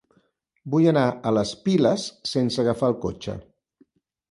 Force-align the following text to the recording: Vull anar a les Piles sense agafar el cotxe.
Vull 0.75 0.87
anar 0.91 1.03
a 1.09 1.33
les 1.39 1.51
Piles 1.67 2.07
sense 2.33 2.59
agafar 2.65 2.91
el 2.95 2.99
cotxe. 3.07 3.39